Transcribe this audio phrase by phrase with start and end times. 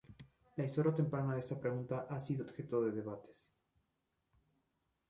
[0.55, 3.53] La historia temprana de esta pregunta ha sido objeto de debates.